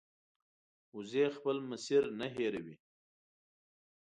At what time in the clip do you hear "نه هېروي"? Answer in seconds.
2.19-2.75